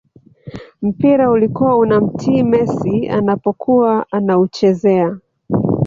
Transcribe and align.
mpira 0.81 1.31
ulikuwa 1.31 1.77
unamtii 1.77 2.43
messi 2.43 3.09
anapokuwa 3.09 4.05
anauchezea 4.11 5.17